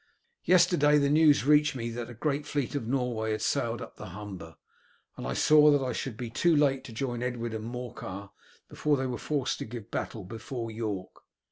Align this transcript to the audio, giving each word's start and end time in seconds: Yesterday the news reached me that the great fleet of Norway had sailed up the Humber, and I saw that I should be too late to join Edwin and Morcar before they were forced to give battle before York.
Yesterday 0.45 0.97
the 0.97 1.11
news 1.11 1.45
reached 1.45 1.75
me 1.75 1.91
that 1.91 2.07
the 2.07 2.15
great 2.15 2.47
fleet 2.47 2.73
of 2.73 2.87
Norway 2.87 3.33
had 3.33 3.41
sailed 3.43 3.83
up 3.83 3.97
the 3.97 4.07
Humber, 4.07 4.55
and 5.15 5.27
I 5.27 5.33
saw 5.35 5.69
that 5.69 5.85
I 5.85 5.93
should 5.93 6.17
be 6.17 6.31
too 6.31 6.55
late 6.55 6.83
to 6.85 6.91
join 6.91 7.21
Edwin 7.21 7.53
and 7.53 7.65
Morcar 7.65 8.31
before 8.67 8.97
they 8.97 9.05
were 9.05 9.19
forced 9.19 9.59
to 9.59 9.65
give 9.65 9.91
battle 9.91 10.23
before 10.23 10.71
York. 10.71 11.21